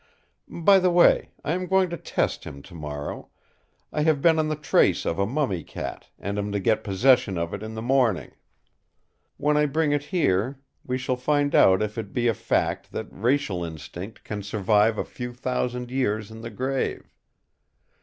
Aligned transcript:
By 0.47 0.79
the 0.79 0.89
way, 0.89 1.29
I 1.43 1.51
am 1.51 1.67
going 1.67 1.91
to 1.91 1.95
test 1.97 2.43
him 2.43 2.63
tomorrow; 2.63 3.29
I 3.93 4.01
have 4.01 4.19
been 4.19 4.39
on 4.39 4.47
the 4.47 4.55
trace 4.55 5.05
of 5.05 5.19
a 5.19 5.27
mummy 5.27 5.63
cat, 5.63 6.09
and 6.17 6.39
am 6.39 6.51
to 6.53 6.59
get 6.59 6.83
possession 6.83 7.37
of 7.37 7.53
it 7.53 7.61
in 7.61 7.75
the 7.75 7.83
morning. 7.83 8.31
When 9.37 9.57
I 9.57 9.67
bring 9.67 9.91
it 9.91 10.05
here 10.05 10.59
we 10.83 10.97
shall 10.97 11.17
find 11.17 11.53
out 11.53 11.83
if 11.83 11.99
it 11.99 12.13
be 12.13 12.27
a 12.27 12.33
fact 12.33 12.91
that 12.93 13.09
racial 13.13 13.63
instinct 13.63 14.23
can 14.23 14.41
survive 14.41 14.97
a 14.97 15.05
few 15.05 15.33
thousand 15.35 15.91
years 15.91 16.31
in 16.31 16.41
the 16.41 16.49
grave. 16.49 17.13